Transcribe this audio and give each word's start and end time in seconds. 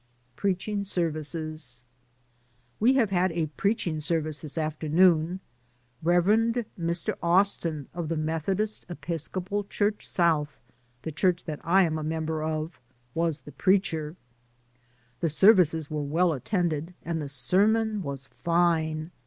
PREACHING 0.35 0.83
SERVICES. 0.83 1.83
We 2.79 2.93
have 2.93 3.11
had 3.11 3.31
a 3.33 3.51
preaching 3.55 3.99
service 3.99 4.41
this 4.41 4.57
afternoon. 4.57 5.41
Rev. 6.01 6.25
Mr. 6.75 7.13
Austin, 7.21 7.87
of 7.93 8.09
the 8.09 8.15
Metho 8.15 8.57
dist 8.57 8.83
Episcopal 8.89 9.63
Church 9.65 10.07
South— 10.07 10.59
the 11.03 11.11
church 11.11 11.43
that 11.43 11.59
I 11.63 11.83
am 11.83 11.99
a 11.99 12.03
member 12.03 12.41
of— 12.41 12.81
was 13.21 13.41
the 13.41 13.51
preacher. 13.51 14.15
The 15.19 15.29
services 15.29 15.91
were 15.91 16.01
well 16.01 16.33
attended, 16.33 16.95
and 17.03 17.21
the 17.21 17.29
ser 17.29 17.67
mon 17.67 18.01
was 18.01 18.25
fine. 18.25 19.11